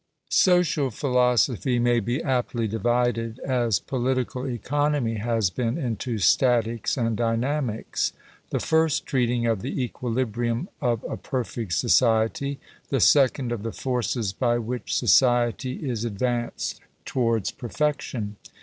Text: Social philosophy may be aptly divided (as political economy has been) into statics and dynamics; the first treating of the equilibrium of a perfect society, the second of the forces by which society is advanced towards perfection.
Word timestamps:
Social 0.29 0.89
philosophy 0.89 1.77
may 1.77 1.99
be 1.99 2.23
aptly 2.23 2.67
divided 2.67 3.37
(as 3.41 3.77
political 3.79 4.47
economy 4.49 5.17
has 5.17 5.51
been) 5.51 5.77
into 5.77 6.17
statics 6.17 6.97
and 6.97 7.15
dynamics; 7.15 8.11
the 8.49 8.59
first 8.59 9.05
treating 9.05 9.45
of 9.45 9.61
the 9.61 9.79
equilibrium 9.83 10.69
of 10.81 11.03
a 11.07 11.17
perfect 11.17 11.73
society, 11.73 12.59
the 12.89 12.99
second 12.99 13.51
of 13.51 13.61
the 13.61 13.71
forces 13.71 14.33
by 14.33 14.57
which 14.57 14.95
society 14.97 15.87
is 15.87 16.03
advanced 16.03 16.81
towards 17.05 17.51
perfection. 17.51 18.37